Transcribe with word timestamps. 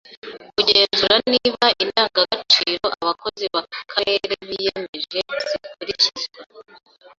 kugenzura 0.55 1.15
niba 1.33 1.65
indangagaciro 1.83 2.85
abakozi 2.99 3.43
b’Akarere 3.53 4.33
biyemeje 4.47 5.19
zikurikizwa; 5.47 6.39